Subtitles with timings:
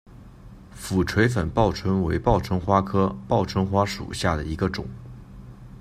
[0.71, 4.87] 俯垂粉报春为报春花科报春花属下的一个种。